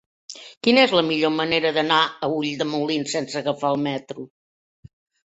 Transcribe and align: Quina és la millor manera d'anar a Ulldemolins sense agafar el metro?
Quina 0.67 0.85
és 0.85 0.93
la 0.99 1.03
millor 1.09 1.31
manera 1.35 1.71
d'anar 1.75 1.99
a 2.05 2.29
Ulldemolins 2.37 3.13
sense 3.17 3.39
agafar 3.43 3.73
el 3.75 3.79
metro? 3.89 4.27